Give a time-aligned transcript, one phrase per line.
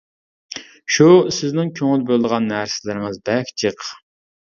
[0.55, 1.09] -شۇ،
[1.41, 3.91] سىزنىڭ كۆڭۈل بۆلىدىغان نەرسىلىرىڭىز بەك جىق.